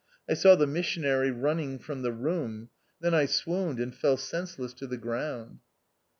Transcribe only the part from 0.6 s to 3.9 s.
missionary running from the room. Then I swooned